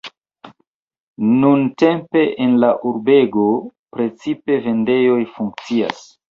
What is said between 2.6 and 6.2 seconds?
la urbego precipe vendejoj funkcias.